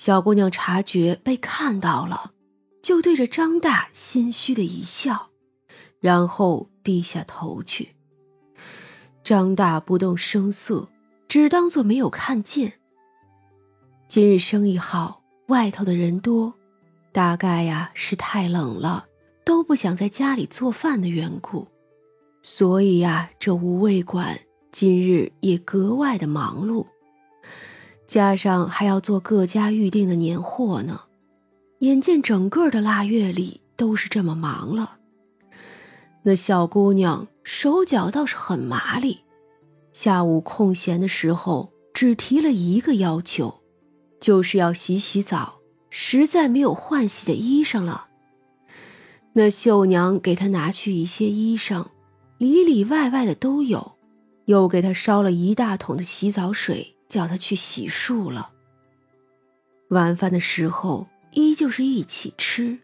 [0.00, 2.32] 小姑娘察觉被看到了，
[2.80, 5.28] 就对着张大心虚的一笑，
[5.98, 7.94] 然后低下头去。
[9.22, 10.88] 张大不动声色，
[11.28, 12.80] 只当做没有看见。
[14.08, 16.54] 今日生意好，外头的人多，
[17.12, 19.04] 大概呀是太冷了，
[19.44, 21.68] 都不想在家里做饭的缘故，
[22.40, 24.40] 所以呀，这无味馆
[24.70, 26.86] 今日也格外的忙碌。
[28.10, 31.02] 加上还要做各家预定的年货呢，
[31.78, 34.96] 眼见整个的腊月里都是这么忙了。
[36.24, 39.20] 那小姑娘手脚倒是很麻利，
[39.92, 43.60] 下午空闲的时候只提了一个要求，
[44.18, 48.08] 就是要洗洗澡，实在没有换洗的衣裳了。
[49.34, 51.86] 那绣娘给她拿去一些衣裳，
[52.38, 53.92] 里里外外的都有，
[54.46, 56.96] 又给她烧了一大桶的洗澡水。
[57.10, 58.52] 叫他去洗漱了。
[59.88, 62.78] 晚饭的时候，依旧是一起吃。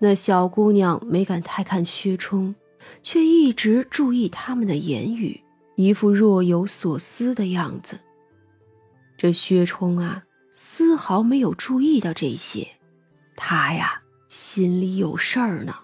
[0.00, 2.54] 那小姑娘没敢太看薛冲，
[3.02, 5.40] 却一直注意他们的言语，
[5.76, 7.98] 一副若有所思的样子。
[9.16, 12.68] 这薛冲啊，丝毫没有注意到这些，
[13.36, 15.74] 他呀，心里有事儿呢。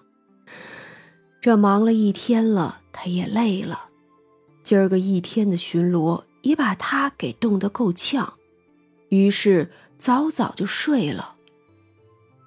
[1.41, 3.89] 这忙了一天了，他也累了，
[4.63, 6.23] 今儿个一天的巡逻。
[6.45, 8.35] 也把他给冻得够呛，
[9.09, 11.37] 于是早早就睡了。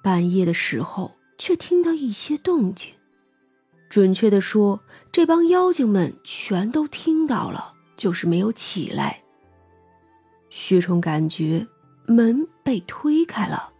[0.01, 2.93] 半夜的时候，却听到一些动静，
[3.89, 4.79] 准确的说，
[5.11, 9.21] 这帮妖精们全都听到了，就是没有起来。
[10.49, 11.67] 薛冲感觉
[12.07, 13.73] 门被推开了，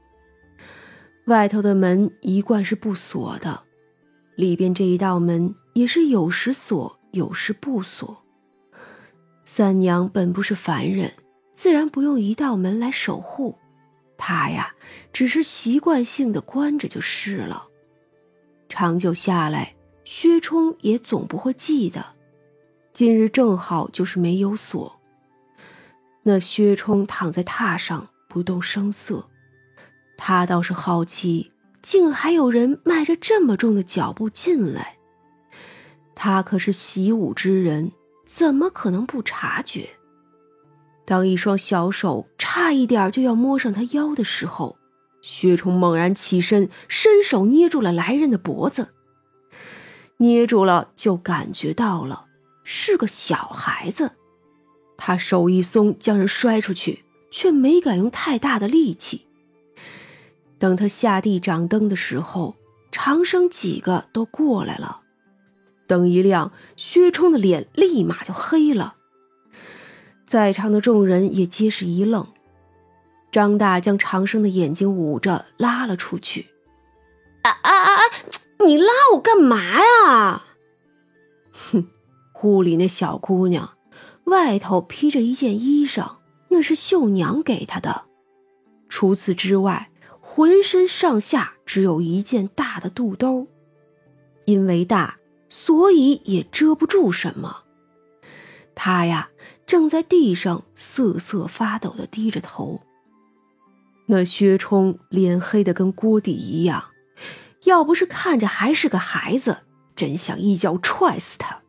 [1.28, 3.64] 外头的门一贯是不锁的，
[4.36, 8.26] 里边这一道门也是有时锁，有时不锁。
[9.52, 11.12] 三娘本不是凡人，
[11.56, 13.58] 自然不用一道门来守护，
[14.16, 14.76] 她呀，
[15.12, 17.66] 只是习惯性的关着就是了。
[18.70, 22.06] 长久下来，薛冲也总不会记得，
[22.94, 25.02] 今日正好就是没有锁。
[26.22, 29.28] 那薛冲躺在榻上不动声色，
[30.16, 34.96] 他倒是好奇，竟还有人迈着这么重的脚步进来。
[36.14, 37.92] 他可是习武之人。
[38.32, 39.90] 怎么可能不察觉？
[41.04, 44.78] 当一双小手差一点就要摸上他腰的时候，
[45.20, 48.90] 薛冲猛然起身，伸手捏住了来人的脖子。
[50.18, 52.28] 捏住了，就感觉到了
[52.64, 54.12] 是个小孩子。
[54.96, 59.26] 他手一松，将人摔出去，却没敢用太大的力气。
[60.60, 62.56] 等他下地掌灯的时候，
[62.92, 64.99] 长生几个都过来了。
[65.90, 68.94] 灯一亮，薛冲的脸立马就黑了。
[70.28, 72.28] 在场的众人也皆是一愣。
[73.32, 76.50] 张大将长生的眼睛捂着，拉了出去。
[77.42, 78.02] 啊啊啊啊！
[78.64, 80.44] 你拉我干嘛呀？
[81.52, 81.88] 哼！
[82.44, 83.76] 屋里那小姑娘，
[84.26, 86.18] 外头披着一件衣裳，
[86.50, 88.04] 那是绣娘给她的。
[88.88, 89.90] 除此之外，
[90.22, 93.48] 浑身上下只有一件大的肚兜，
[94.46, 95.19] 因为大。
[95.50, 97.64] 所以也遮不住什么。
[98.76, 99.30] 他呀，
[99.68, 102.82] 正在地上瑟瑟发抖的低着头。
[104.06, 106.86] 那薛冲脸黑的跟锅底一样，
[107.66, 109.58] 要不是看着还是个孩子，
[109.96, 111.62] 真想一脚踹死他。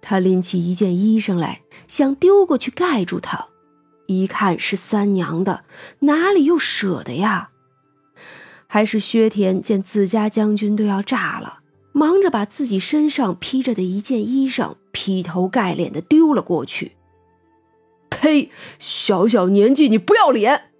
[0.00, 3.48] 他拎起一件衣裳来，想丢过去盖住他，
[4.06, 5.64] 一看是三娘的，
[6.00, 7.50] 哪里又舍得呀？
[8.68, 11.60] 还是薛田见自家将军都要炸了。
[11.96, 16.92] 忙着把自己身上披着的一件衣裳劈头盖脸的丢了过去。
[18.10, 18.50] 呸！
[18.78, 20.72] 小小年纪你不要脸！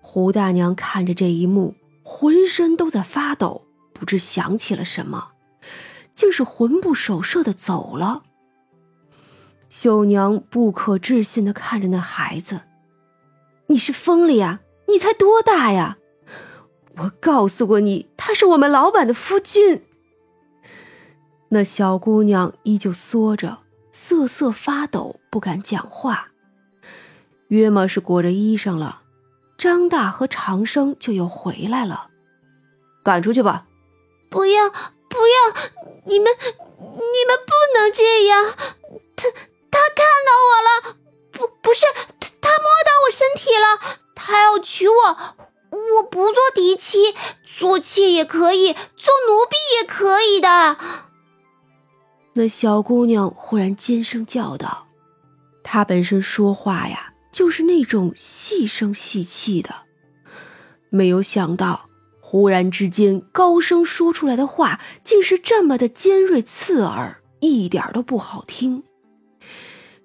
[0.00, 5.34] 胡大娘看着这一幕，浑身都在发抖，不知想起了什么，
[6.16, 8.24] 竟是魂不守舍的走了。
[9.68, 12.62] 秀娘不可置信的看着那孩子
[13.68, 14.62] ：“你是疯了呀？
[14.88, 15.98] 你才多大呀？
[16.96, 19.82] 我告诉过你，他是我们老板的夫君。”
[21.54, 23.58] 那小姑娘依旧缩着，
[23.92, 26.32] 瑟瑟发抖，不敢讲话。
[27.46, 29.02] 约么是裹着衣裳了，
[29.56, 32.08] 张大和长生就又回来了。
[33.04, 33.66] 赶出去吧！
[34.28, 34.74] 不要，不
[35.28, 35.70] 要！
[36.06, 38.46] 你们，你们不能这样！
[39.14, 39.30] 他，
[39.70, 40.96] 他看到我了！
[41.30, 41.86] 不，不是
[42.18, 44.00] 他，他摸到我身体了！
[44.16, 44.94] 他要娶我，
[45.70, 47.14] 我不做嫡妻，
[47.56, 50.78] 做妾也可以，做奴婢也可以的。
[52.36, 54.88] 那小姑娘忽然尖声叫道
[55.62, 59.72] ：“她本身说话呀，就是那种细声细气的。
[60.90, 61.88] 没有想到，
[62.20, 68.82] 忽然之间高声说出来的话，竟是这么的尖锐刺耳，一点都不好听。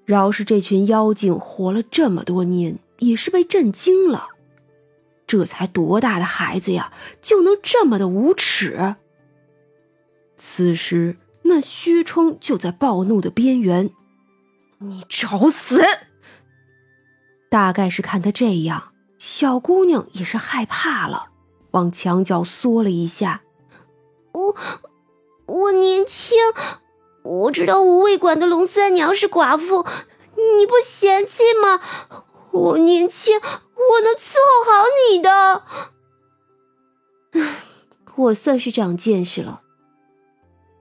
[0.06, 4.30] 饶是这群妖精活了这么多年，也是被震惊了。
[5.26, 8.96] 这才多大的孩子呀，就能这么的无耻？
[10.36, 11.18] 此时，
[11.50, 13.90] 那薛冲就在暴怒的边缘。
[14.78, 15.84] 你找死！
[17.50, 21.32] 大概是看他这样，小姑娘也是害怕了，
[21.72, 23.42] 往墙角缩了一下。
[24.32, 24.56] 我
[25.48, 26.38] 我年轻，
[27.24, 29.86] 我知道无味馆的龙三娘是寡妇，
[30.58, 31.82] 你不嫌弃吗？
[32.52, 35.64] 我年轻，我能伺候好你的。
[38.16, 39.64] 我算是长见识了。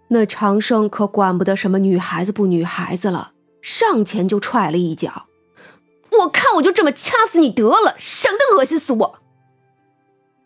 [0.08, 5.26] 那长生可管不得什么女孩子不女孩子了，上前就踹了一脚。
[6.20, 9.18] 我看我就这么掐死你得了，省得恶心死我。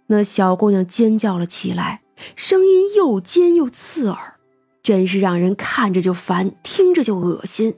[0.08, 2.02] 那小姑娘尖叫了起来，
[2.34, 4.34] 声音又尖又刺耳，
[4.82, 7.76] 真是让人看着就烦，听着就恶心。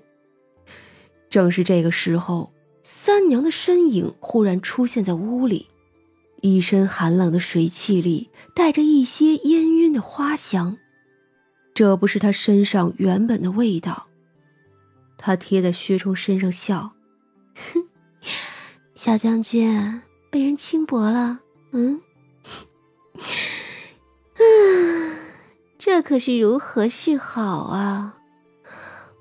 [1.28, 2.52] 正是这个时候，
[2.82, 5.68] 三娘的身影忽然出现在屋里，
[6.40, 10.78] 一身寒冷的水汽里带着一些氤氲的花香。
[11.74, 14.06] 这不是他身上原本的味道。
[15.18, 16.92] 他贴在薛冲身上笑
[17.54, 17.88] ：“哼，
[18.94, 21.40] 小将军被人轻薄了，
[21.72, 22.00] 嗯？
[24.34, 24.40] 啊，
[25.78, 28.18] 这可是如何是好啊？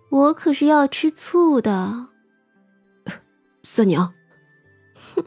[0.10, 2.10] 我可是要吃醋的。
[3.64, 4.14] 三娘，
[5.16, 5.24] 哼，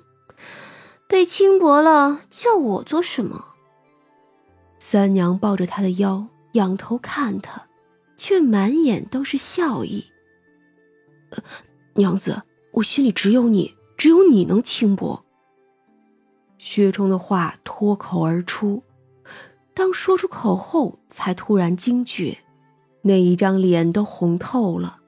[1.09, 3.55] 被轻薄了，叫我做什么？”
[4.79, 6.29] 三娘抱着他的腰。
[6.57, 7.67] 仰头看他，
[8.17, 10.05] 却满眼都是笑意。
[11.95, 12.43] 娘子，
[12.73, 15.25] 我心里只有你，只有你能轻薄。
[16.59, 18.83] 薛冲的话脱口而出，
[19.73, 22.39] 当说出口后，才突然惊觉，
[23.03, 24.99] 那一张脸都红透了。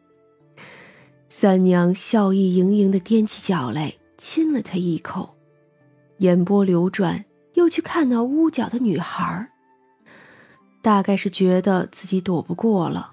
[1.28, 5.36] 三娘笑意盈盈的踮起脚来，亲了他一口，
[6.18, 7.24] 眼波流转，
[7.54, 9.50] 又去看那屋角的女孩儿。
[10.88, 13.10] 大概是觉得自己躲不过了，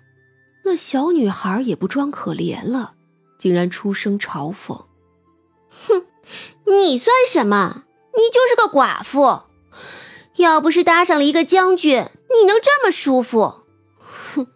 [0.64, 2.94] 那小女孩也不装可怜了，
[3.38, 4.86] 竟然出声嘲讽
[5.86, 6.06] ：“哼，
[6.68, 7.84] 你算什么？
[8.14, 9.42] 你就是个寡妇。
[10.38, 13.66] 要不是搭上了一个将军，你能这么舒服？
[14.00, 14.48] 哼，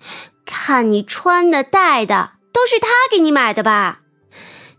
[0.45, 3.99] 看你穿的戴的，都是他给你买的吧？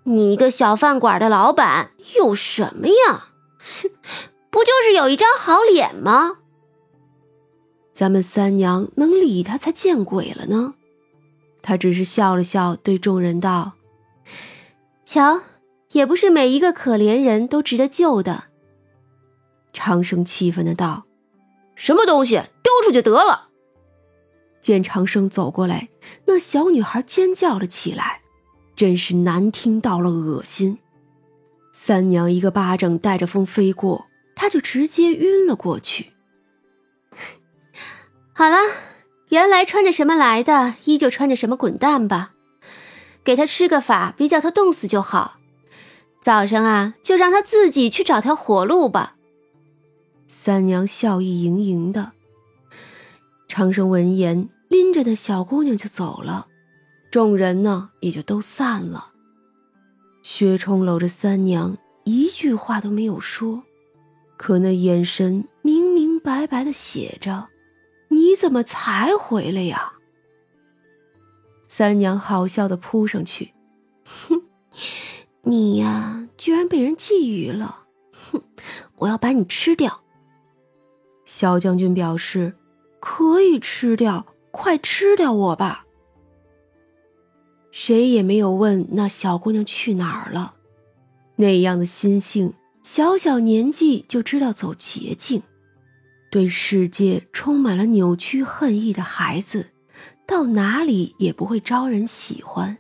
[0.05, 3.27] 你一个小饭馆的老板有什么呀？
[3.83, 3.91] 哼，
[4.49, 6.39] 不就是有一张好脸吗？”
[8.01, 10.73] 咱们三娘能理他才见鬼了呢！
[11.61, 13.73] 他只是笑了笑，对众人道
[15.05, 15.43] ：“瞧，
[15.93, 18.45] 也不是每一个可怜人都值得救的。”
[19.75, 21.05] 长生气愤的道
[21.77, 23.51] ：“什么东西，丢出去得了！”
[24.63, 25.91] 见长生走过来，
[26.25, 28.23] 那小女孩尖叫了起来，
[28.75, 30.79] 真是难听到了恶心。
[31.75, 36.10] 三娘一个巴掌带着风飞过，她就直接晕了过去。
[38.41, 38.57] 好了，
[39.29, 42.33] 原来穿着什么来的，依旧穿着什么滚蛋吧。
[43.23, 45.37] 给他施个法，别叫他冻死就好。
[46.23, 49.17] 早上啊，就让他自己去找条活路吧。
[50.27, 52.13] 三娘笑意盈盈的。
[53.47, 56.47] 长生闻言，拎着那小姑娘就走了。
[57.11, 59.11] 众人呢，也就都散了。
[60.23, 63.63] 薛冲搂着三娘，一句话都没有说，
[64.39, 67.50] 可那眼神明明白白的写着。
[68.21, 69.95] 你怎么才回来呀？
[71.67, 73.55] 三娘好笑的扑上去，
[74.05, 74.43] 哼，
[75.43, 78.43] 你呀，居然被人觊觎了，哼，
[78.99, 80.03] 我要把你吃掉。
[81.25, 82.55] 小将军表示
[83.01, 85.87] 可以吃掉，快吃掉我吧。
[87.71, 90.57] 谁也没有问那小姑娘去哪儿了，
[91.37, 95.43] 那样的心性，小小年纪就知道走捷径。
[96.31, 99.71] 对世界充满了扭曲恨意的孩子，
[100.27, 102.79] 到哪里也不会招人喜欢。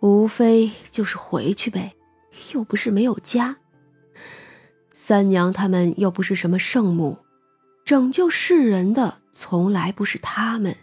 [0.00, 1.94] 无非就是回去呗，
[2.52, 3.56] 又不是没有家。
[4.90, 7.18] 三娘他们又不是什么圣母，
[7.84, 10.76] 拯救世人的从来不是他们。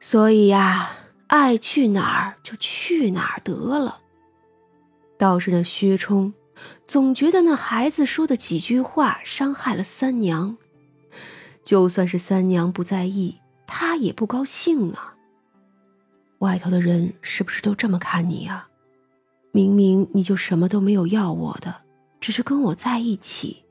[0.00, 0.90] 所以呀，
[1.26, 4.00] 爱去哪儿就去哪儿得了。
[5.18, 6.32] 倒是那薛冲。
[6.86, 10.56] 总觉得那孩子说的几句话伤害了三娘，
[11.64, 13.36] 就算是三娘不在意，
[13.66, 15.16] 他也不高兴啊。
[16.38, 18.68] 外头的人是不是都这么看你呀？
[19.50, 21.82] 明明你就什么都没有要我的，
[22.20, 23.64] 只是跟我在一起。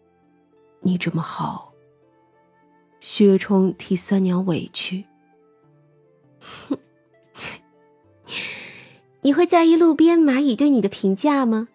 [0.81, 1.73] 你这么好，
[2.99, 5.05] 薛冲替三娘委屈。
[6.39, 6.77] 哼，
[9.21, 11.67] 你会在意路边蚂蚁对你的评价吗？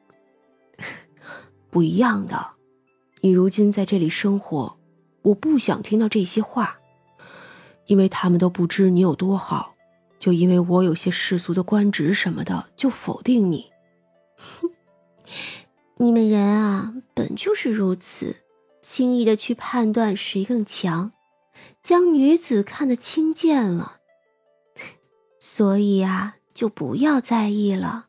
[1.73, 2.51] 不一样的，
[3.23, 4.77] 你如今在这里生活，
[5.23, 6.77] 我不想听到这些话，
[7.87, 9.75] 因为他们都不知你有多好，
[10.19, 13.73] 就因为我有些世俗的官职什么的，就否定你。
[15.97, 18.37] 你们人啊，本就是如此。
[18.83, 21.13] 轻易的去判断谁更强，
[21.83, 23.99] 将女子看得轻贱了，
[25.41, 28.09] 所以啊，就不要在意了。